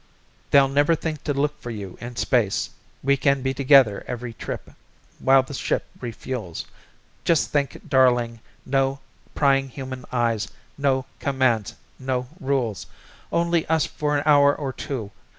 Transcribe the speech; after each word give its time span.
They'll 0.49 0.67
never 0.67 0.95
think 0.95 1.23
to 1.25 1.33
look 1.35 1.61
for 1.61 1.69
you 1.69 1.95
in 2.01 2.15
space, 2.15 2.71
we 3.03 3.15
can 3.17 3.43
be 3.43 3.53
together 3.53 4.03
every 4.07 4.33
trip 4.33 4.71
while 5.19 5.43
the 5.43 5.53
ship 5.53 5.85
refuels. 5.99 6.65
Just 7.23 7.51
think, 7.51 7.87
darling, 7.87 8.39
no 8.65 8.99
prying 9.35 9.69
human 9.69 10.05
eyes, 10.11 10.47
no 10.75 11.05
commands, 11.19 11.75
no 11.99 12.27
rules 12.39 12.87
only 13.31 13.63
us 13.67 13.85
for 13.85 14.17
an 14.17 14.23
hour 14.25 14.55
or 14.55 14.73
two. 14.73 15.11